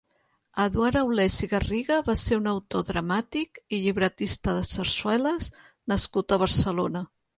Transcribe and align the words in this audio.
Eduard 0.61 0.99
Aulés 1.01 1.35
i 1.47 1.49
Garriga 1.51 1.97
va 2.07 2.15
ser 2.21 2.39
un 2.41 2.49
autor 2.53 2.85
dramàtic 2.87 3.61
i 3.79 3.83
llibretista 3.83 4.57
de 4.61 4.65
sarsueles 4.71 5.51
nascut 5.95 6.37
a 6.37 6.41
Barcelona. 6.47 7.05